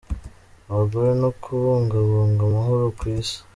Abagore 0.71 1.09
no 1.21 1.29
kubungabunga 1.41 2.41
amahoro 2.49 2.85
ku 2.97 3.03
Isi. 3.17 3.37